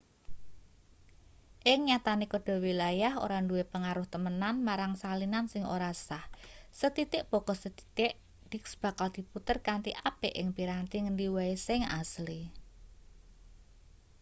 ing 1.71 1.79
nyatane 1.87 2.25
kode 2.33 2.55
wilayah 2.67 3.13
ora 3.25 3.37
duwe 3.49 3.63
pengaruh 3.73 4.07
temenan 4.13 4.55
marang 4.67 4.93
salinan 5.01 5.45
sing 5.51 5.63
ora 5.75 5.91
sah 6.07 6.25
sethithik 6.79 7.23
baka 7.33 7.53
sethithik 7.63 8.13
disk 8.51 8.71
bakal 8.83 9.07
diputer 9.17 9.57
kanthi 9.67 9.91
apik 10.09 10.33
ing 10.41 10.47
piranti 10.57 10.97
ngendi 11.03 11.27
wae 11.35 11.53
sing 11.67 11.81
asli 12.01 12.41